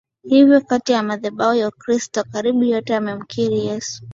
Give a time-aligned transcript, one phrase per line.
[0.23, 4.03] Hivyo kati ya madhehebu ya Ukristo karibu yote yanamkiri Yesu